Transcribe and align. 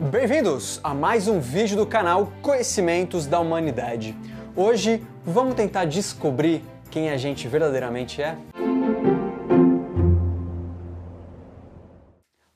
Bem-vindos 0.00 0.78
a 0.84 0.94
mais 0.94 1.26
um 1.26 1.40
vídeo 1.40 1.76
do 1.76 1.84
canal 1.84 2.32
Conhecimentos 2.40 3.26
da 3.26 3.40
Humanidade. 3.40 4.16
Hoje 4.54 5.04
vamos 5.24 5.56
tentar 5.56 5.86
descobrir 5.86 6.62
quem 6.88 7.10
a 7.10 7.16
gente 7.16 7.48
verdadeiramente 7.48 8.22
é? 8.22 8.36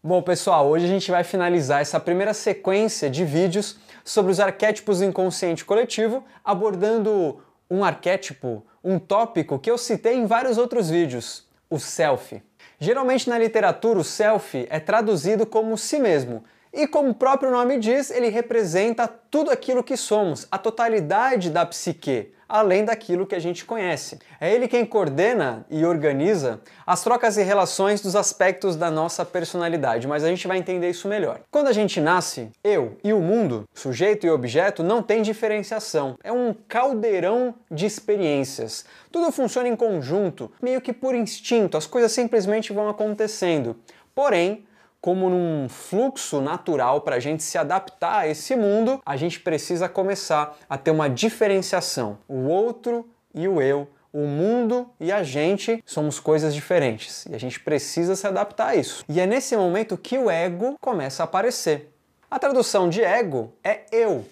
Bom, 0.00 0.22
pessoal, 0.22 0.68
hoje 0.68 0.84
a 0.84 0.88
gente 0.88 1.10
vai 1.10 1.24
finalizar 1.24 1.82
essa 1.82 1.98
primeira 1.98 2.32
sequência 2.32 3.10
de 3.10 3.24
vídeos 3.24 3.76
sobre 4.04 4.30
os 4.30 4.38
arquétipos 4.38 5.00
do 5.00 5.06
inconsciente 5.06 5.64
coletivo, 5.64 6.24
abordando 6.44 7.42
um 7.68 7.82
arquétipo, 7.82 8.64
um 8.84 9.00
tópico 9.00 9.58
que 9.58 9.70
eu 9.70 9.76
citei 9.76 10.14
em 10.14 10.26
vários 10.26 10.58
outros 10.58 10.88
vídeos, 10.88 11.44
o 11.68 11.80
self. 11.80 12.40
Geralmente 12.78 13.28
na 13.28 13.36
literatura, 13.36 13.98
o 13.98 14.04
self 14.04 14.64
é 14.70 14.78
traduzido 14.78 15.44
como 15.44 15.76
si 15.76 15.98
mesmo, 15.98 16.44
e 16.72 16.86
como 16.86 17.10
o 17.10 17.14
próprio 17.14 17.50
nome 17.50 17.78
diz, 17.78 18.10
ele 18.10 18.28
representa 18.28 19.06
tudo 19.06 19.50
aquilo 19.50 19.84
que 19.84 19.96
somos, 19.96 20.46
a 20.50 20.56
totalidade 20.56 21.50
da 21.50 21.66
psique, 21.66 22.32
além 22.48 22.84
daquilo 22.84 23.26
que 23.26 23.34
a 23.34 23.38
gente 23.38 23.64
conhece. 23.64 24.18
É 24.40 24.52
ele 24.52 24.66
quem 24.66 24.84
coordena 24.84 25.66
e 25.70 25.84
organiza 25.84 26.60
as 26.86 27.02
trocas 27.02 27.36
e 27.36 27.42
relações 27.42 28.00
dos 28.00 28.16
aspectos 28.16 28.76
da 28.76 28.90
nossa 28.90 29.24
personalidade, 29.24 30.06
mas 30.06 30.24
a 30.24 30.28
gente 30.28 30.48
vai 30.48 30.58
entender 30.58 30.88
isso 30.88 31.08
melhor. 31.08 31.40
Quando 31.50 31.68
a 31.68 31.72
gente 31.72 32.00
nasce, 32.00 32.50
eu 32.64 32.96
e 33.04 33.12
o 33.12 33.20
mundo, 33.20 33.64
sujeito 33.74 34.26
e 34.26 34.30
objeto, 34.30 34.82
não 34.82 35.02
tem 35.02 35.22
diferenciação. 35.22 36.16
É 36.24 36.32
um 36.32 36.54
caldeirão 36.68 37.54
de 37.70 37.84
experiências. 37.84 38.84
Tudo 39.10 39.32
funciona 39.32 39.68
em 39.68 39.76
conjunto, 39.76 40.50
meio 40.60 40.80
que 40.80 40.92
por 40.92 41.14
instinto, 41.14 41.76
as 41.76 41.86
coisas 41.86 42.12
simplesmente 42.12 42.72
vão 42.72 42.88
acontecendo. 42.88 43.76
Porém, 44.14 44.64
como 45.02 45.28
num 45.28 45.68
fluxo 45.68 46.40
natural 46.40 47.00
para 47.00 47.16
a 47.16 47.20
gente 47.20 47.42
se 47.42 47.58
adaptar 47.58 48.20
a 48.20 48.28
esse 48.28 48.54
mundo, 48.54 49.02
a 49.04 49.16
gente 49.16 49.40
precisa 49.40 49.88
começar 49.88 50.56
a 50.70 50.78
ter 50.78 50.92
uma 50.92 51.10
diferenciação. 51.10 52.18
O 52.28 52.44
outro 52.44 53.10
e 53.34 53.48
o 53.48 53.60
eu, 53.60 53.88
o 54.12 54.20
mundo 54.20 54.88
e 55.00 55.10
a 55.10 55.24
gente 55.24 55.82
somos 55.84 56.20
coisas 56.20 56.54
diferentes 56.54 57.26
e 57.26 57.34
a 57.34 57.38
gente 57.38 57.58
precisa 57.58 58.14
se 58.14 58.28
adaptar 58.28 58.68
a 58.68 58.76
isso. 58.76 59.04
E 59.08 59.20
é 59.20 59.26
nesse 59.26 59.56
momento 59.56 59.98
que 59.98 60.16
o 60.16 60.30
ego 60.30 60.76
começa 60.80 61.22
a 61.22 61.24
aparecer. 61.24 61.92
A 62.30 62.38
tradução 62.38 62.88
de 62.88 63.02
ego 63.02 63.52
é 63.64 63.80
eu. 63.90 64.24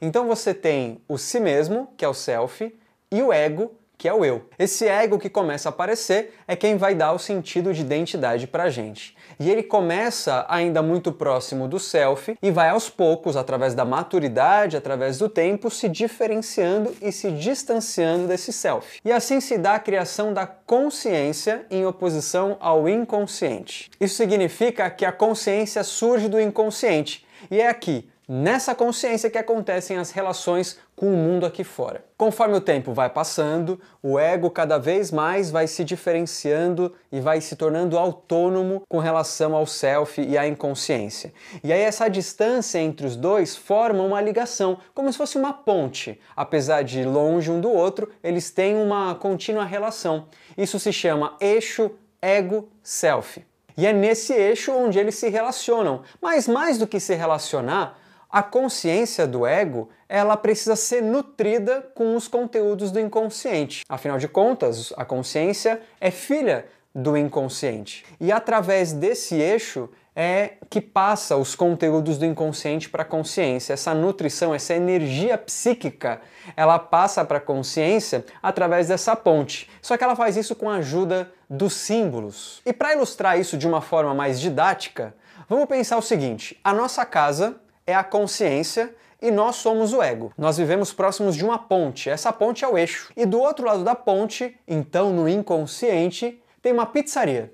Então 0.00 0.28
você 0.28 0.54
tem 0.54 1.00
o 1.08 1.18
si 1.18 1.40
mesmo, 1.40 1.88
que 1.96 2.04
é 2.04 2.08
o 2.08 2.14
self, 2.14 2.72
e 3.10 3.22
o 3.22 3.32
ego, 3.32 3.72
que 4.02 4.08
é 4.08 4.12
o 4.12 4.24
eu. 4.24 4.46
Esse 4.58 4.88
ego 4.88 5.16
que 5.16 5.30
começa 5.30 5.68
a 5.68 5.70
aparecer 5.70 6.34
é 6.48 6.56
quem 6.56 6.76
vai 6.76 6.92
dar 6.92 7.12
o 7.12 7.20
sentido 7.20 7.72
de 7.72 7.82
identidade 7.82 8.48
pra 8.48 8.68
gente. 8.68 9.16
E 9.38 9.48
ele 9.48 9.62
começa 9.62 10.44
ainda 10.48 10.82
muito 10.82 11.12
próximo 11.12 11.68
do 11.68 11.78
self 11.78 12.36
e 12.42 12.50
vai 12.50 12.70
aos 12.70 12.90
poucos, 12.90 13.36
através 13.36 13.74
da 13.74 13.84
maturidade, 13.84 14.76
através 14.76 15.18
do 15.18 15.28
tempo, 15.28 15.70
se 15.70 15.88
diferenciando 15.88 16.92
e 17.00 17.12
se 17.12 17.30
distanciando 17.30 18.26
desse 18.26 18.52
self. 18.52 18.98
E 19.04 19.12
assim 19.12 19.40
se 19.40 19.56
dá 19.56 19.74
a 19.76 19.78
criação 19.78 20.34
da 20.34 20.48
consciência 20.48 21.64
em 21.70 21.86
oposição 21.86 22.56
ao 22.58 22.88
inconsciente. 22.88 23.88
Isso 24.00 24.16
significa 24.16 24.90
que 24.90 25.04
a 25.04 25.12
consciência 25.12 25.84
surge 25.84 26.28
do 26.28 26.40
inconsciente. 26.40 27.24
E 27.48 27.60
é 27.60 27.68
aqui, 27.68 28.08
nessa 28.34 28.74
consciência 28.74 29.28
que 29.28 29.36
acontecem 29.36 29.98
as 29.98 30.10
relações 30.10 30.78
com 30.96 31.12
o 31.12 31.16
mundo 31.18 31.44
aqui 31.44 31.62
fora. 31.62 32.02
Conforme 32.16 32.56
o 32.56 32.62
tempo 32.62 32.94
vai 32.94 33.10
passando, 33.10 33.78
o 34.02 34.18
ego 34.18 34.48
cada 34.48 34.78
vez 34.78 35.10
mais 35.10 35.50
vai 35.50 35.66
se 35.66 35.84
diferenciando 35.84 36.94
e 37.10 37.20
vai 37.20 37.42
se 37.42 37.56
tornando 37.56 37.98
autônomo 37.98 38.84
com 38.88 38.98
relação 38.98 39.54
ao 39.54 39.66
self 39.66 40.18
e 40.18 40.38
à 40.38 40.48
inconsciência. 40.48 41.30
E 41.62 41.70
aí 41.70 41.82
essa 41.82 42.08
distância 42.08 42.78
entre 42.78 43.06
os 43.06 43.16
dois 43.16 43.54
forma 43.54 44.02
uma 44.02 44.22
ligação, 44.22 44.78
como 44.94 45.12
se 45.12 45.18
fosse 45.18 45.36
uma 45.36 45.52
ponte. 45.52 46.18
Apesar 46.34 46.84
de 46.84 47.04
longe 47.04 47.50
um 47.50 47.60
do 47.60 47.70
outro, 47.70 48.08
eles 48.24 48.50
têm 48.50 48.76
uma 48.76 49.14
contínua 49.14 49.64
relação. 49.64 50.28
Isso 50.56 50.78
se 50.78 50.90
chama 50.90 51.36
eixo 51.38 51.90
ego-self. 52.22 53.44
E 53.76 53.86
é 53.86 53.92
nesse 53.92 54.32
eixo 54.32 54.72
onde 54.72 54.98
eles 54.98 55.16
se 55.16 55.28
relacionam. 55.28 56.02
Mas 56.20 56.46
mais 56.46 56.78
do 56.78 56.86
que 56.86 57.00
se 57.00 57.14
relacionar, 57.14 57.98
a 58.32 58.42
consciência 58.42 59.26
do 59.26 59.46
ego, 59.46 59.90
ela 60.08 60.38
precisa 60.38 60.74
ser 60.74 61.02
nutrida 61.02 61.86
com 61.94 62.16
os 62.16 62.26
conteúdos 62.26 62.90
do 62.90 62.98
inconsciente. 62.98 63.84
Afinal 63.86 64.16
de 64.16 64.26
contas, 64.26 64.90
a 64.96 65.04
consciência 65.04 65.82
é 66.00 66.10
filha 66.10 66.64
do 66.94 67.14
inconsciente. 67.14 68.06
E 68.18 68.32
através 68.32 68.94
desse 68.94 69.34
eixo 69.34 69.88
é 70.16 70.54
que 70.68 70.80
passa 70.80 71.36
os 71.36 71.54
conteúdos 71.54 72.18
do 72.18 72.26
inconsciente 72.26 72.88
para 72.88 73.02
a 73.02 73.06
consciência. 73.06 73.72
Essa 73.72 73.94
nutrição, 73.94 74.54
essa 74.54 74.74
energia 74.74 75.36
psíquica, 75.38 76.20
ela 76.56 76.78
passa 76.78 77.24
para 77.24 77.38
a 77.38 77.40
consciência 77.40 78.24
através 78.42 78.88
dessa 78.88 79.14
ponte. 79.14 79.70
Só 79.80 79.96
que 79.96 80.04
ela 80.04 80.16
faz 80.16 80.36
isso 80.36 80.54
com 80.54 80.68
a 80.68 80.76
ajuda 80.76 81.30
dos 81.48 81.74
símbolos. 81.74 82.60
E 82.64 82.72
para 82.72 82.94
ilustrar 82.94 83.38
isso 83.38 83.56
de 83.56 83.66
uma 83.66 83.80
forma 83.80 84.14
mais 84.14 84.40
didática, 84.40 85.14
vamos 85.48 85.66
pensar 85.66 85.96
o 85.96 86.02
seguinte: 86.02 86.58
a 86.62 86.74
nossa 86.74 87.06
casa 87.06 87.61
é 87.86 87.94
a 87.94 88.04
consciência 88.04 88.94
e 89.20 89.30
nós 89.30 89.56
somos 89.56 89.92
o 89.92 90.02
ego. 90.02 90.32
Nós 90.36 90.58
vivemos 90.58 90.92
próximos 90.92 91.36
de 91.36 91.44
uma 91.44 91.58
ponte, 91.58 92.10
essa 92.10 92.32
ponte 92.32 92.64
é 92.64 92.68
o 92.68 92.76
eixo. 92.76 93.12
E 93.16 93.24
do 93.24 93.40
outro 93.40 93.66
lado 93.66 93.84
da 93.84 93.94
ponte, 93.94 94.58
então 94.66 95.12
no 95.12 95.28
inconsciente, 95.28 96.42
tem 96.60 96.72
uma 96.72 96.86
pizzaria. 96.86 97.52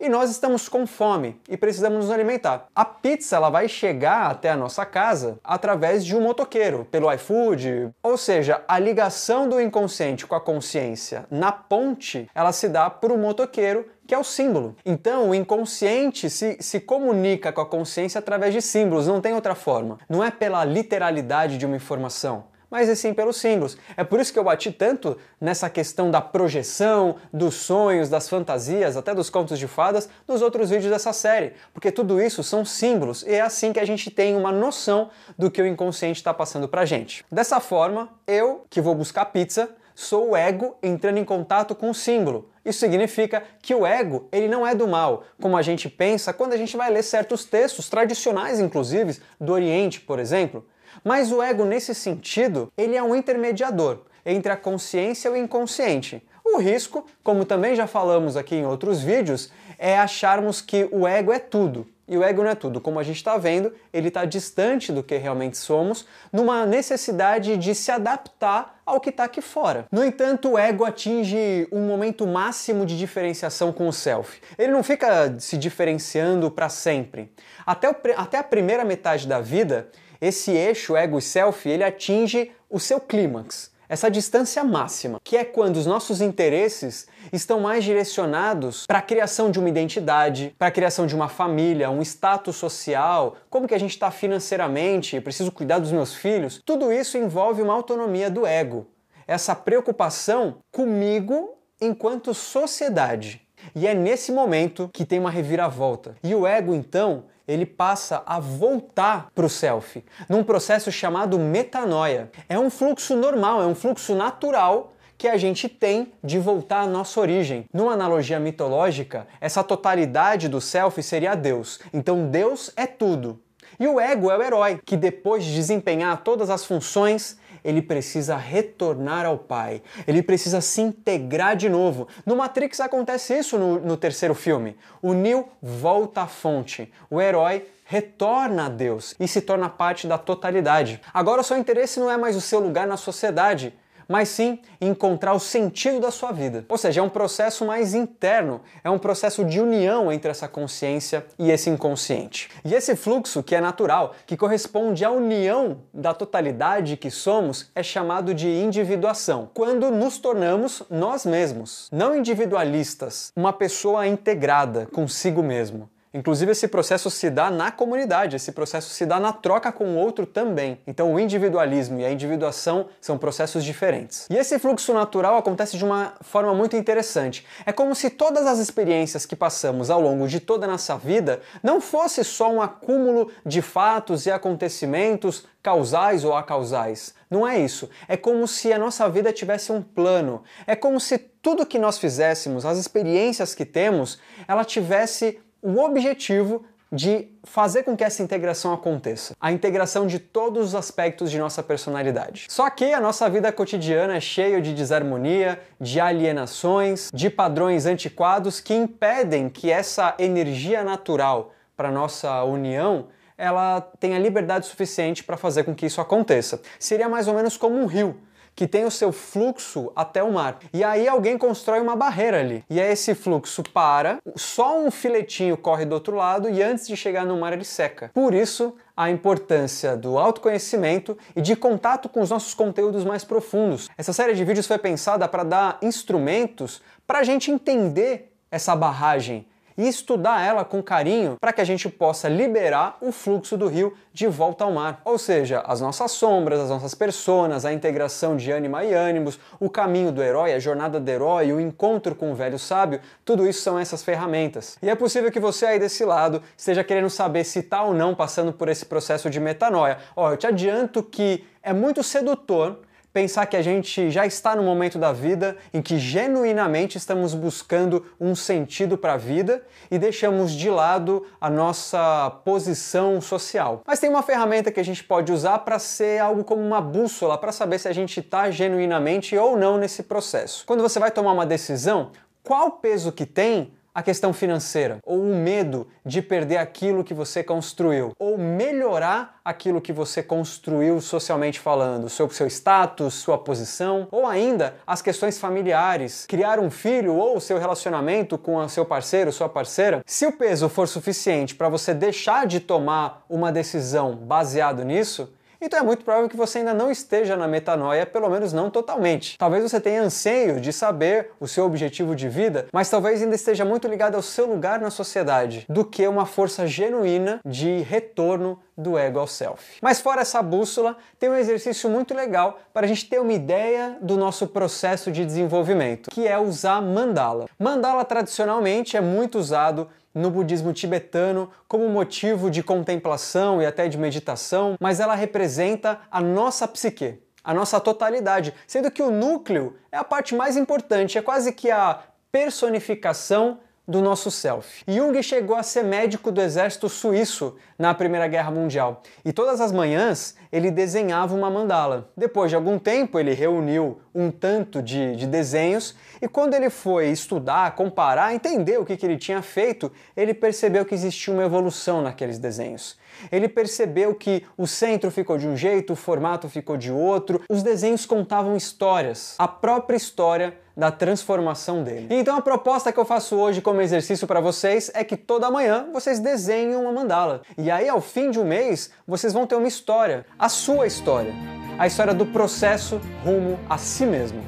E 0.00 0.08
nós 0.08 0.30
estamos 0.30 0.68
com 0.68 0.86
fome 0.86 1.40
e 1.48 1.56
precisamos 1.56 2.04
nos 2.04 2.10
alimentar. 2.12 2.68
A 2.72 2.84
pizza 2.84 3.34
ela 3.34 3.50
vai 3.50 3.68
chegar 3.68 4.30
até 4.30 4.48
a 4.48 4.56
nossa 4.56 4.86
casa 4.86 5.40
através 5.42 6.06
de 6.06 6.14
um 6.14 6.20
motoqueiro, 6.20 6.86
pelo 6.88 7.12
iFood. 7.12 7.90
Ou 8.00 8.16
seja, 8.16 8.62
a 8.68 8.78
ligação 8.78 9.48
do 9.48 9.60
inconsciente 9.60 10.24
com 10.24 10.36
a 10.36 10.40
consciência 10.40 11.26
na 11.28 11.50
ponte, 11.50 12.30
ela 12.32 12.52
se 12.52 12.68
dá 12.68 12.88
por 12.88 13.10
um 13.10 13.18
motoqueiro 13.18 13.86
que 14.08 14.14
é 14.14 14.18
o 14.18 14.24
símbolo. 14.24 14.74
Então, 14.86 15.28
o 15.28 15.34
inconsciente 15.34 16.30
se, 16.30 16.56
se 16.60 16.80
comunica 16.80 17.52
com 17.52 17.60
a 17.60 17.66
consciência 17.66 18.18
através 18.18 18.54
de 18.54 18.62
símbolos, 18.62 19.06
não 19.06 19.20
tem 19.20 19.34
outra 19.34 19.54
forma. 19.54 19.98
Não 20.08 20.24
é 20.24 20.30
pela 20.30 20.64
literalidade 20.64 21.58
de 21.58 21.66
uma 21.66 21.76
informação 21.76 22.44
mas 22.70 22.86
e 22.86 22.94
sim 22.94 23.14
pelos 23.14 23.38
símbolos. 23.38 23.78
É 23.96 24.04
por 24.04 24.20
isso 24.20 24.30
que 24.30 24.38
eu 24.38 24.44
bati 24.44 24.70
tanto 24.70 25.16
nessa 25.40 25.70
questão 25.70 26.10
da 26.10 26.20
projeção, 26.20 27.16
dos 27.32 27.54
sonhos, 27.54 28.10
das 28.10 28.28
fantasias, 28.28 28.94
até 28.94 29.14
dos 29.14 29.30
contos 29.30 29.58
de 29.58 29.66
fadas, 29.66 30.06
nos 30.26 30.42
outros 30.42 30.68
vídeos 30.68 30.92
dessa 30.92 31.14
série, 31.14 31.54
porque 31.72 31.90
tudo 31.90 32.20
isso 32.20 32.42
são 32.42 32.66
símbolos 32.66 33.22
e 33.22 33.32
é 33.32 33.40
assim 33.40 33.72
que 33.72 33.80
a 33.80 33.86
gente 33.86 34.10
tem 34.10 34.36
uma 34.36 34.52
noção 34.52 35.08
do 35.38 35.50
que 35.50 35.62
o 35.62 35.66
inconsciente 35.66 36.20
está 36.20 36.34
passando 36.34 36.68
pra 36.68 36.84
gente. 36.84 37.24
Dessa 37.32 37.58
forma, 37.58 38.10
eu, 38.26 38.66
que 38.68 38.82
vou 38.82 38.94
buscar 38.94 39.24
pizza, 39.24 39.70
sou 39.98 40.30
o 40.30 40.36
ego 40.36 40.76
entrando 40.80 41.18
em 41.18 41.24
contato 41.24 41.74
com 41.74 41.90
o 41.90 41.94
símbolo. 41.94 42.48
Isso 42.68 42.80
significa 42.80 43.42
que 43.62 43.74
o 43.74 43.86
ego, 43.86 44.28
ele 44.30 44.46
não 44.46 44.66
é 44.66 44.74
do 44.74 44.86
mal, 44.86 45.24
como 45.40 45.56
a 45.56 45.62
gente 45.62 45.88
pensa 45.88 46.34
quando 46.34 46.52
a 46.52 46.56
gente 46.58 46.76
vai 46.76 46.90
ler 46.90 47.02
certos 47.02 47.46
textos 47.46 47.88
tradicionais 47.88 48.60
inclusive 48.60 49.18
do 49.40 49.54
Oriente, 49.54 50.02
por 50.02 50.18
exemplo. 50.18 50.66
Mas 51.02 51.32
o 51.32 51.42
ego 51.42 51.64
nesse 51.64 51.94
sentido, 51.94 52.70
ele 52.76 52.94
é 52.94 53.02
um 53.02 53.16
intermediador 53.16 54.00
entre 54.26 54.52
a 54.52 54.56
consciência 54.56 55.30
e 55.30 55.32
o 55.32 55.36
inconsciente. 55.36 56.22
O 56.44 56.58
risco, 56.58 57.06
como 57.24 57.46
também 57.46 57.74
já 57.74 57.86
falamos 57.86 58.36
aqui 58.36 58.56
em 58.56 58.66
outros 58.66 59.00
vídeos, 59.00 59.50
é 59.78 59.98
acharmos 59.98 60.60
que 60.60 60.86
o 60.92 61.08
ego 61.08 61.32
é 61.32 61.38
tudo. 61.38 61.86
E 62.08 62.16
o 62.16 62.24
ego 62.24 62.42
não 62.42 62.50
é 62.50 62.54
tudo. 62.54 62.80
Como 62.80 62.98
a 62.98 63.02
gente 63.02 63.16
está 63.16 63.36
vendo, 63.36 63.72
ele 63.92 64.08
está 64.08 64.24
distante 64.24 64.90
do 64.90 65.02
que 65.02 65.16
realmente 65.18 65.58
somos, 65.58 66.06
numa 66.32 66.64
necessidade 66.64 67.58
de 67.58 67.74
se 67.74 67.90
adaptar 67.90 68.80
ao 68.86 68.98
que 68.98 69.10
está 69.10 69.24
aqui 69.24 69.42
fora. 69.42 69.86
No 69.92 70.02
entanto, 70.02 70.52
o 70.52 70.58
ego 70.58 70.84
atinge 70.84 71.68
um 71.70 71.86
momento 71.86 72.26
máximo 72.26 72.86
de 72.86 72.96
diferenciação 72.96 73.72
com 73.72 73.86
o 73.86 73.92
self. 73.92 74.40
Ele 74.56 74.72
não 74.72 74.82
fica 74.82 75.38
se 75.38 75.58
diferenciando 75.58 76.50
para 76.50 76.70
sempre. 76.70 77.30
Até, 77.66 77.90
o, 77.90 77.96
até 78.16 78.38
a 78.38 78.44
primeira 78.44 78.84
metade 78.86 79.28
da 79.28 79.40
vida, 79.40 79.88
esse 80.18 80.50
eixo 80.50 80.96
ego 80.96 81.18
e 81.18 81.22
self 81.22 81.68
ele 81.68 81.84
atinge 81.84 82.50
o 82.70 82.80
seu 82.80 82.98
clímax 82.98 83.76
essa 83.88 84.10
distância 84.10 84.62
máxima, 84.62 85.18
que 85.24 85.36
é 85.36 85.44
quando 85.44 85.76
os 85.76 85.86
nossos 85.86 86.20
interesses 86.20 87.06
estão 87.32 87.60
mais 87.60 87.82
direcionados 87.82 88.86
para 88.86 88.98
a 88.98 89.02
criação 89.02 89.50
de 89.50 89.58
uma 89.58 89.68
identidade, 89.68 90.54
para 90.58 90.68
a 90.68 90.72
criação 90.72 91.06
de 91.06 91.14
uma 91.14 91.28
família, 91.28 91.90
um 91.90 92.02
status 92.02 92.56
social, 92.56 93.36
como 93.48 93.66
que 93.66 93.74
a 93.74 93.80
gente 93.80 93.92
está 93.92 94.10
financeiramente, 94.10 95.20
preciso 95.20 95.50
cuidar 95.50 95.78
dos 95.78 95.92
meus 95.92 96.14
filhos, 96.14 96.60
tudo 96.64 96.92
isso 96.92 97.16
envolve 97.16 97.62
uma 97.62 97.72
autonomia 97.72 98.30
do 98.30 98.46
ego. 98.46 98.86
Essa 99.26 99.54
preocupação 99.54 100.58
comigo 100.70 101.56
enquanto 101.80 102.34
sociedade. 102.34 103.47
E 103.74 103.86
é 103.86 103.94
nesse 103.94 104.32
momento 104.32 104.90
que 104.92 105.04
tem 105.04 105.18
uma 105.18 105.30
reviravolta. 105.30 106.16
E 106.22 106.34
o 106.34 106.46
ego, 106.46 106.74
então, 106.74 107.24
ele 107.46 107.64
passa 107.64 108.22
a 108.26 108.38
voltar 108.38 109.28
para 109.34 109.46
o 109.46 109.48
self, 109.48 110.04
num 110.28 110.44
processo 110.44 110.92
chamado 110.92 111.38
metanoia. 111.38 112.30
É 112.48 112.58
um 112.58 112.68
fluxo 112.68 113.16
normal, 113.16 113.62
é 113.62 113.66
um 113.66 113.74
fluxo 113.74 114.14
natural 114.14 114.92
que 115.16 115.26
a 115.26 115.36
gente 115.36 115.68
tem 115.68 116.12
de 116.22 116.38
voltar 116.38 116.82
à 116.82 116.86
nossa 116.86 117.18
origem. 117.20 117.64
Numa 117.72 117.94
analogia 117.94 118.38
mitológica, 118.38 119.26
essa 119.40 119.64
totalidade 119.64 120.48
do 120.48 120.60
self 120.60 121.02
seria 121.02 121.34
Deus. 121.34 121.80
Então 121.92 122.28
Deus 122.28 122.70
é 122.76 122.86
tudo. 122.86 123.40
E 123.80 123.86
o 123.86 124.00
ego 124.00 124.30
é 124.30 124.36
o 124.36 124.42
herói, 124.42 124.80
que 124.84 124.96
depois 124.96 125.44
de 125.44 125.54
desempenhar 125.54 126.22
todas 126.22 126.50
as 126.50 126.64
funções, 126.64 127.38
ele 127.68 127.82
precisa 127.82 128.34
retornar 128.34 129.26
ao 129.26 129.36
Pai, 129.36 129.82
ele 130.06 130.22
precisa 130.22 130.62
se 130.62 130.80
integrar 130.80 131.54
de 131.54 131.68
novo. 131.68 132.08
No 132.24 132.34
Matrix 132.34 132.80
acontece 132.80 133.38
isso 133.38 133.58
no, 133.58 133.78
no 133.78 133.96
terceiro 133.96 134.34
filme. 134.34 134.74
O 135.02 135.12
Neo 135.12 135.46
volta 135.60 136.22
à 136.22 136.26
fonte, 136.26 136.90
o 137.10 137.20
herói 137.20 137.66
retorna 137.84 138.66
a 138.66 138.68
Deus 138.70 139.14
e 139.20 139.28
se 139.28 139.42
torna 139.42 139.68
parte 139.68 140.06
da 140.06 140.16
totalidade. 140.16 140.98
Agora 141.12 141.42
o 141.42 141.44
seu 141.44 141.58
interesse 141.58 142.00
não 142.00 142.10
é 142.10 142.16
mais 142.16 142.36
o 142.36 142.40
seu 142.40 142.58
lugar 142.58 142.86
na 142.86 142.96
sociedade, 142.96 143.74
mas 144.08 144.30
sim 144.30 144.58
encontrar 144.80 145.34
o 145.34 145.38
sentido 145.38 146.00
da 146.00 146.10
sua 146.10 146.32
vida. 146.32 146.64
Ou 146.68 146.78
seja, 146.78 147.00
é 147.00 147.02
um 147.02 147.08
processo 147.10 147.64
mais 147.64 147.94
interno, 147.94 148.62
é 148.82 148.88
um 148.88 148.98
processo 148.98 149.44
de 149.44 149.60
união 149.60 150.10
entre 150.10 150.30
essa 150.30 150.48
consciência 150.48 151.26
e 151.38 151.50
esse 151.50 151.68
inconsciente. 151.68 152.48
E 152.64 152.74
esse 152.74 152.96
fluxo, 152.96 153.42
que 153.42 153.54
é 153.54 153.60
natural, 153.60 154.14
que 154.26 154.36
corresponde 154.36 155.04
à 155.04 155.10
união 155.10 155.82
da 155.92 156.14
totalidade 156.14 156.96
que 156.96 157.10
somos, 157.10 157.70
é 157.74 157.82
chamado 157.82 158.32
de 158.32 158.48
individuação, 158.48 159.50
quando 159.52 159.90
nos 159.90 160.18
tornamos 160.18 160.82
nós 160.88 161.26
mesmos, 161.26 161.88
não 161.92 162.16
individualistas, 162.16 163.30
uma 163.36 163.52
pessoa 163.52 164.06
integrada 164.06 164.86
consigo 164.86 165.42
mesmo. 165.42 165.88
Inclusive, 166.18 166.50
esse 166.50 166.66
processo 166.66 167.08
se 167.10 167.30
dá 167.30 167.48
na 167.48 167.70
comunidade, 167.70 168.34
esse 168.34 168.50
processo 168.50 168.90
se 168.90 169.06
dá 169.06 169.20
na 169.20 169.32
troca 169.32 169.70
com 169.70 169.84
o 169.84 169.96
outro 169.96 170.26
também. 170.26 170.80
Então, 170.84 171.14
o 171.14 171.20
individualismo 171.20 172.00
e 172.00 172.04
a 172.04 172.10
individuação 172.10 172.88
são 173.00 173.16
processos 173.16 173.62
diferentes. 173.62 174.26
E 174.28 174.34
esse 174.34 174.58
fluxo 174.58 174.92
natural 174.92 175.36
acontece 175.36 175.78
de 175.78 175.84
uma 175.84 176.14
forma 176.20 176.52
muito 176.52 176.74
interessante. 176.74 177.46
É 177.64 177.70
como 177.70 177.94
se 177.94 178.10
todas 178.10 178.48
as 178.48 178.58
experiências 178.58 179.24
que 179.24 179.36
passamos 179.36 179.90
ao 179.90 180.00
longo 180.00 180.26
de 180.26 180.40
toda 180.40 180.66
a 180.66 180.68
nossa 180.68 180.98
vida 180.98 181.40
não 181.62 181.80
fosse 181.80 182.24
só 182.24 182.50
um 182.50 182.60
acúmulo 182.60 183.30
de 183.46 183.62
fatos 183.62 184.26
e 184.26 184.30
acontecimentos 184.32 185.46
causais 185.62 186.24
ou 186.24 186.34
acausais. 186.34 187.14
Não 187.30 187.46
é 187.46 187.60
isso. 187.60 187.88
É 188.08 188.16
como 188.16 188.48
se 188.48 188.72
a 188.72 188.78
nossa 188.78 189.08
vida 189.08 189.32
tivesse 189.32 189.70
um 189.70 189.82
plano. 189.82 190.42
É 190.66 190.74
como 190.74 190.98
se 190.98 191.16
tudo 191.18 191.66
que 191.66 191.78
nós 191.78 191.98
fizéssemos, 191.98 192.64
as 192.64 192.76
experiências 192.78 193.54
que 193.54 193.64
temos, 193.64 194.18
ela 194.48 194.64
tivesse 194.64 195.40
o 195.62 195.78
objetivo 195.80 196.64
de 196.90 197.28
fazer 197.44 197.82
com 197.82 197.96
que 197.96 198.02
essa 198.02 198.22
integração 198.22 198.72
aconteça. 198.72 199.34
A 199.40 199.52
integração 199.52 200.06
de 200.06 200.18
todos 200.18 200.68
os 200.68 200.74
aspectos 200.74 201.30
de 201.30 201.38
nossa 201.38 201.62
personalidade. 201.62 202.46
Só 202.48 202.68
que 202.70 202.92
a 202.92 203.00
nossa 203.00 203.28
vida 203.28 203.52
cotidiana 203.52 204.16
é 204.16 204.20
cheia 204.20 204.60
de 204.60 204.74
desarmonia, 204.74 205.60
de 205.78 206.00
alienações, 206.00 207.10
de 207.12 207.28
padrões 207.28 207.84
antiquados 207.84 208.60
que 208.60 208.74
impedem 208.74 209.48
que 209.50 209.70
essa 209.70 210.14
energia 210.18 210.82
natural 210.82 211.52
para 211.76 211.90
nossa 211.90 212.42
união 212.44 213.08
ela 213.36 213.80
tenha 214.00 214.18
liberdade 214.18 214.66
suficiente 214.66 215.22
para 215.22 215.36
fazer 215.36 215.62
com 215.62 215.72
que 215.72 215.86
isso 215.86 216.00
aconteça. 216.00 216.60
Seria 216.78 217.08
mais 217.08 217.28
ou 217.28 217.34
menos 217.34 217.56
como 217.56 217.78
um 217.78 217.86
rio 217.86 218.16
que 218.58 218.66
tem 218.66 218.84
o 218.84 218.90
seu 218.90 219.12
fluxo 219.12 219.92
até 219.94 220.20
o 220.20 220.32
mar. 220.32 220.58
E 220.72 220.82
aí 220.82 221.06
alguém 221.06 221.38
constrói 221.38 221.78
uma 221.78 221.94
barreira 221.94 222.40
ali. 222.40 222.64
E 222.68 222.80
aí 222.80 222.90
esse 222.90 223.14
fluxo 223.14 223.62
para, 223.62 224.18
só 224.34 224.80
um 224.80 224.90
filetinho 224.90 225.56
corre 225.56 225.84
do 225.84 225.92
outro 225.92 226.16
lado 226.16 226.50
e 226.50 226.60
antes 226.60 226.88
de 226.88 226.96
chegar 226.96 227.24
no 227.24 227.38
mar 227.38 227.52
ele 227.52 227.64
seca. 227.64 228.10
Por 228.12 228.34
isso, 228.34 228.74
a 228.96 229.10
importância 229.10 229.96
do 229.96 230.18
autoconhecimento 230.18 231.16
e 231.36 231.40
de 231.40 231.54
contato 231.54 232.08
com 232.08 232.20
os 232.20 232.30
nossos 232.30 232.52
conteúdos 232.52 233.04
mais 233.04 233.22
profundos. 233.22 233.88
Essa 233.96 234.12
série 234.12 234.34
de 234.34 234.44
vídeos 234.44 234.66
foi 234.66 234.76
pensada 234.76 235.28
para 235.28 235.44
dar 235.44 235.78
instrumentos 235.80 236.82
para 237.06 237.20
a 237.20 237.22
gente 237.22 237.52
entender 237.52 238.34
essa 238.50 238.74
barragem 238.74 239.46
e 239.78 239.86
estudar 239.86 240.44
ela 240.44 240.64
com 240.64 240.82
carinho 240.82 241.36
para 241.40 241.52
que 241.52 241.60
a 241.60 241.64
gente 241.64 241.88
possa 241.88 242.28
liberar 242.28 242.98
o 243.00 243.12
fluxo 243.12 243.56
do 243.56 243.68
rio 243.68 243.96
de 244.12 244.26
volta 244.26 244.64
ao 244.64 244.72
mar. 244.72 245.00
Ou 245.04 245.16
seja, 245.16 245.62
as 245.64 245.80
nossas 245.80 246.10
sombras, 246.10 246.58
as 246.58 246.68
nossas 246.68 246.96
personas, 246.96 247.64
a 247.64 247.72
integração 247.72 248.36
de 248.36 248.50
ânima 248.50 248.84
e 248.84 248.92
ânimos, 248.92 249.38
o 249.60 249.70
caminho 249.70 250.10
do 250.10 250.20
herói, 250.20 250.52
a 250.52 250.58
jornada 250.58 250.98
do 250.98 251.08
herói, 251.08 251.52
o 251.52 251.60
encontro 251.60 252.16
com 252.16 252.32
o 252.32 252.34
velho 252.34 252.58
sábio, 252.58 253.00
tudo 253.24 253.46
isso 253.46 253.62
são 253.62 253.78
essas 253.78 254.02
ferramentas. 254.02 254.76
E 254.82 254.90
é 254.90 254.96
possível 254.96 255.30
que 255.30 255.38
você 255.38 255.66
aí 255.66 255.78
desse 255.78 256.04
lado 256.04 256.42
esteja 256.56 256.82
querendo 256.82 257.08
saber 257.08 257.44
se 257.44 257.60
está 257.60 257.84
ou 257.84 257.94
não 257.94 258.16
passando 258.16 258.52
por 258.52 258.68
esse 258.68 258.84
processo 258.84 259.30
de 259.30 259.38
metanoia. 259.38 259.98
Ó, 260.16 260.32
eu 260.32 260.36
te 260.36 260.46
adianto 260.48 261.04
que 261.04 261.44
é 261.62 261.72
muito 261.72 262.02
sedutor 262.02 262.80
pensar 263.12 263.46
que 263.46 263.56
a 263.56 263.62
gente 263.62 264.10
já 264.10 264.26
está 264.26 264.54
no 264.54 264.62
momento 264.62 264.98
da 264.98 265.12
vida 265.12 265.56
em 265.72 265.80
que 265.80 265.98
genuinamente 265.98 266.98
estamos 266.98 267.34
buscando 267.34 268.04
um 268.20 268.34
sentido 268.34 268.98
para 268.98 269.14
a 269.14 269.16
vida 269.16 269.62
e 269.90 269.98
deixamos 269.98 270.52
de 270.52 270.70
lado 270.70 271.26
a 271.40 271.48
nossa 271.48 272.30
posição 272.44 273.20
social. 273.20 273.82
Mas 273.86 273.98
tem 273.98 274.10
uma 274.10 274.22
ferramenta 274.22 274.70
que 274.70 274.80
a 274.80 274.84
gente 274.84 275.02
pode 275.02 275.32
usar 275.32 275.60
para 275.60 275.78
ser 275.78 276.20
algo 276.20 276.44
como 276.44 276.62
uma 276.62 276.80
bússola 276.80 277.38
para 277.38 277.52
saber 277.52 277.78
se 277.78 277.88
a 277.88 277.92
gente 277.92 278.20
está 278.20 278.50
genuinamente 278.50 279.36
ou 279.36 279.56
não 279.56 279.78
nesse 279.78 280.02
processo. 280.02 280.64
Quando 280.66 280.82
você 280.82 280.98
vai 280.98 281.10
tomar 281.10 281.32
uma 281.32 281.46
decisão, 281.46 282.10
qual 282.42 282.72
peso 282.72 283.12
que 283.12 283.26
tem 283.26 283.72
a 283.94 284.02
questão 284.02 284.32
financeira, 284.32 284.98
ou 285.04 285.20
o 285.20 285.34
medo 285.34 285.88
de 286.04 286.22
perder 286.22 286.58
aquilo 286.58 287.02
que 287.02 287.14
você 287.14 287.42
construiu, 287.42 288.12
ou 288.18 288.38
melhorar 288.38 289.40
aquilo 289.44 289.80
que 289.80 289.92
você 289.92 290.22
construiu 290.22 291.00
socialmente 291.00 291.58
falando, 291.58 292.08
seu, 292.08 292.28
seu 292.30 292.46
status, 292.46 293.14
sua 293.14 293.38
posição, 293.38 294.06
ou 294.10 294.26
ainda 294.26 294.76
as 294.86 295.02
questões 295.02 295.38
familiares, 295.38 296.26
criar 296.26 296.58
um 296.58 296.70
filho 296.70 297.14
ou 297.14 297.40
seu 297.40 297.58
relacionamento 297.58 298.38
com 298.38 298.56
o 298.56 298.68
seu 298.68 298.84
parceiro, 298.84 299.32
sua 299.32 299.48
parceira. 299.48 300.02
Se 300.06 300.26
o 300.26 300.32
peso 300.32 300.68
for 300.68 300.86
suficiente 300.86 301.54
para 301.54 301.68
você 301.68 301.94
deixar 301.94 302.46
de 302.46 302.60
tomar 302.60 303.24
uma 303.28 303.50
decisão 303.50 304.14
baseado 304.14 304.84
nisso, 304.84 305.32
então 305.60 305.78
é 305.78 305.82
muito 305.82 306.04
provável 306.04 306.28
que 306.28 306.36
você 306.36 306.58
ainda 306.58 306.72
não 306.72 306.90
esteja 306.90 307.36
na 307.36 307.48
metanoia, 307.48 308.06
pelo 308.06 308.28
menos 308.28 308.52
não 308.52 308.70
totalmente. 308.70 309.36
Talvez 309.38 309.62
você 309.62 309.80
tenha 309.80 310.02
anseio 310.02 310.60
de 310.60 310.72
saber 310.72 311.32
o 311.40 311.48
seu 311.48 311.64
objetivo 311.64 312.14
de 312.14 312.28
vida, 312.28 312.66
mas 312.72 312.88
talvez 312.88 313.22
ainda 313.22 313.34
esteja 313.34 313.64
muito 313.64 313.88
ligado 313.88 314.14
ao 314.14 314.22
seu 314.22 314.46
lugar 314.46 314.80
na 314.80 314.90
sociedade 314.90 315.66
do 315.68 315.84
que 315.84 316.06
uma 316.06 316.26
força 316.26 316.66
genuína 316.66 317.40
de 317.44 317.78
retorno 317.80 318.60
do 318.76 318.96
ego 318.96 319.18
ao 319.18 319.26
self. 319.26 319.78
Mas 319.82 320.00
fora 320.00 320.20
essa 320.20 320.40
bússola, 320.40 320.96
tem 321.18 321.28
um 321.28 321.34
exercício 321.34 321.90
muito 321.90 322.14
legal 322.14 322.60
para 322.72 322.86
a 322.86 322.88
gente 322.88 323.08
ter 323.08 323.20
uma 323.20 323.32
ideia 323.32 323.98
do 324.00 324.16
nosso 324.16 324.46
processo 324.46 325.10
de 325.10 325.24
desenvolvimento, 325.24 326.10
que 326.10 326.28
é 326.28 326.38
usar 326.38 326.80
mandala. 326.80 327.46
Mandala 327.58 328.04
tradicionalmente 328.04 328.96
é 328.96 329.00
muito 329.00 329.38
usado 329.38 329.88
no 330.18 330.30
budismo 330.30 330.72
tibetano 330.72 331.50
como 331.66 331.88
motivo 331.88 332.50
de 332.50 332.62
contemplação 332.62 333.62
e 333.62 333.66
até 333.66 333.88
de 333.88 333.96
meditação, 333.96 334.76
mas 334.80 335.00
ela 335.00 335.14
representa 335.14 336.00
a 336.10 336.20
nossa 336.20 336.66
psique, 336.66 337.22
a 337.42 337.54
nossa 337.54 337.80
totalidade, 337.80 338.52
sendo 338.66 338.90
que 338.90 339.02
o 339.02 339.10
núcleo 339.10 339.76
é 339.92 339.96
a 339.96 340.04
parte 340.04 340.34
mais 340.34 340.56
importante, 340.56 341.16
é 341.16 341.22
quase 341.22 341.52
que 341.52 341.70
a 341.70 342.00
personificação 342.32 343.60
do 343.88 344.02
nosso 344.02 344.30
self. 344.30 344.84
Jung 344.86 345.20
chegou 345.22 345.56
a 345.56 345.62
ser 345.62 345.82
médico 345.82 346.30
do 346.30 346.42
exército 346.42 346.90
suíço 346.90 347.56
na 347.78 347.94
Primeira 347.94 348.28
Guerra 348.28 348.50
Mundial 348.50 349.02
e 349.24 349.32
todas 349.32 349.62
as 349.62 349.72
manhãs 349.72 350.36
ele 350.52 350.70
desenhava 350.70 351.34
uma 351.34 351.50
mandala. 351.50 352.10
Depois 352.14 352.50
de 352.50 352.56
algum 352.56 352.78
tempo, 352.78 353.18
ele 353.18 353.32
reuniu 353.32 353.98
um 354.14 354.30
tanto 354.30 354.82
de, 354.82 355.16
de 355.16 355.26
desenhos 355.26 355.96
e 356.20 356.28
quando 356.28 356.52
ele 356.52 356.68
foi 356.68 357.08
estudar, 357.08 357.74
comparar, 357.74 358.34
entender 358.34 358.78
o 358.78 358.84
que, 358.84 358.94
que 358.94 359.06
ele 359.06 359.16
tinha 359.16 359.40
feito, 359.40 359.90
ele 360.14 360.34
percebeu 360.34 360.84
que 360.84 360.94
existia 360.94 361.32
uma 361.32 361.44
evolução 361.44 362.02
naqueles 362.02 362.38
desenhos. 362.38 362.98
Ele 363.30 363.48
percebeu 363.48 364.14
que 364.14 364.44
o 364.56 364.66
centro 364.66 365.10
ficou 365.10 365.38
de 365.38 365.46
um 365.46 365.56
jeito, 365.56 365.92
o 365.92 365.96
formato 365.96 366.48
ficou 366.48 366.76
de 366.76 366.92
outro, 366.92 367.42
os 367.48 367.62
desenhos 367.62 368.06
contavam 368.06 368.56
histórias, 368.56 369.34
a 369.38 369.48
própria 369.48 369.96
história 369.96 370.54
da 370.76 370.92
transformação 370.92 371.82
dele. 371.82 372.06
Então 372.10 372.36
a 372.36 372.40
proposta 372.40 372.92
que 372.92 373.00
eu 373.00 373.04
faço 373.04 373.34
hoje 373.34 373.60
como 373.60 373.80
exercício 373.80 374.26
para 374.26 374.40
vocês 374.40 374.90
é 374.94 375.02
que 375.02 375.16
toda 375.16 375.50
manhã 375.50 375.88
vocês 375.92 376.20
desenhem 376.20 376.76
uma 376.76 376.92
mandala. 376.92 377.42
E 377.56 377.70
aí 377.70 377.88
ao 377.88 378.00
fim 378.00 378.30
de 378.30 378.38
um 378.38 378.44
mês 378.44 378.90
vocês 379.06 379.32
vão 379.32 379.46
ter 379.46 379.56
uma 379.56 379.66
história, 379.66 380.24
a 380.38 380.48
sua 380.48 380.86
história, 380.86 381.34
a 381.78 381.86
história 381.86 382.14
do 382.14 382.26
processo 382.26 383.00
rumo 383.24 383.58
a 383.68 383.76
si 383.76 384.06
mesmo. 384.06 384.40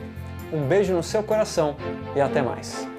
Um 0.52 0.66
beijo 0.66 0.92
no 0.92 1.02
seu 1.02 1.22
coração 1.22 1.76
e 2.14 2.20
até 2.20 2.42
mais. 2.42 2.89